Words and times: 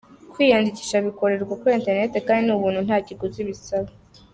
Kwiyandikisha 0.31 1.03
bikorerwa 1.05 1.53
kuri 1.59 1.73
internet 1.79 2.13
kandi 2.27 2.43
ni 2.45 2.53
ubuntu 2.55 2.79
nta 2.87 2.97
kiguzi 3.07 3.41
bisaba. 3.49 3.89